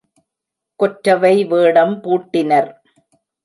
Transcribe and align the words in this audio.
கொற்றவை 0.79 1.33
வேடம் 1.43 1.95
பூட்டினர். 2.03 2.71